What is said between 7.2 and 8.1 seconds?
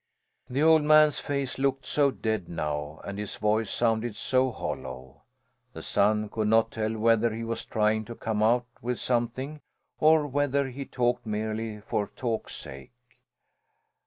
he was trying